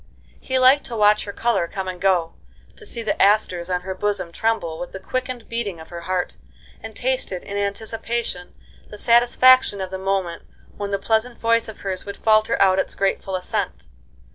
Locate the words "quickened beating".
4.99-5.79